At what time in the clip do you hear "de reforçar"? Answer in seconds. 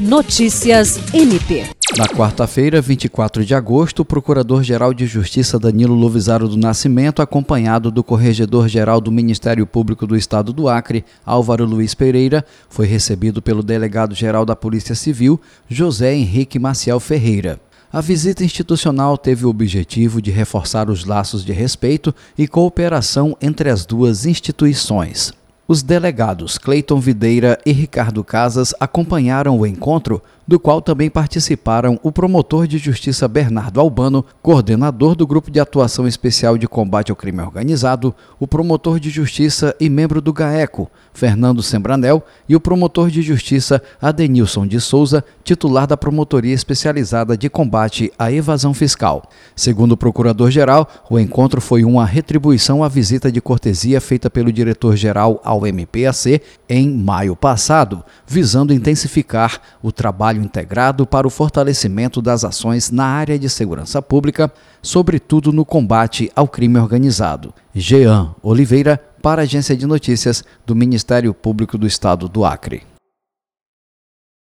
20.22-20.88